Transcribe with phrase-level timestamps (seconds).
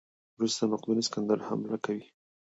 [0.37, 2.03] وروسته مقدوني سکندر حمله کوي.